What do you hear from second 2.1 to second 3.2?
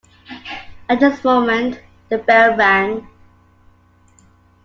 bell rang.